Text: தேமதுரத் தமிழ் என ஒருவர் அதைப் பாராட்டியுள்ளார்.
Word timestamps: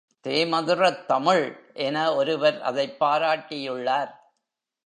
தேமதுரத் 0.23 1.05
தமிழ் 1.05 1.71
என 1.73 2.15
ஒருவர் 2.15 2.61
அதைப் 2.61 2.95
பாராட்டியுள்ளார். 2.99 4.11